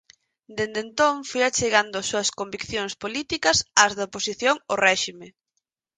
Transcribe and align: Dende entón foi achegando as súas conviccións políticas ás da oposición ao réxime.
Dende 0.57 0.79
entón 0.85 1.15
foi 1.29 1.41
achegando 1.45 1.95
as 1.97 2.07
súas 2.11 2.29
conviccións 2.39 2.93
políticas 3.03 3.57
ás 3.83 3.91
da 3.97 4.07
oposición 4.09 4.55
ao 4.59 4.77
réxime. 4.85 5.27